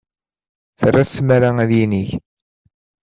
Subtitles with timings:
[0.79, 2.09] Terra-t tmara ad yinig.